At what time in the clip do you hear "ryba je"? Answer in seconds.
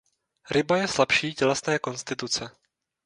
0.51-0.87